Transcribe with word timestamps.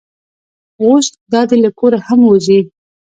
اوس 0.81 1.05
دا 1.31 1.41
دی 1.49 1.57
له 1.63 1.69
کوره 1.79 1.99
هم 2.07 2.19
وځي. 2.29 2.59